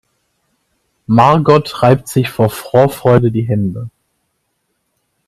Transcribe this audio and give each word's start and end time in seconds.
Margot 1.05 1.83
reibt 1.83 2.07
sich 2.07 2.31
vor 2.31 2.49
Vorfreude 2.49 3.31
die 3.31 3.43
Hände. 3.47 3.91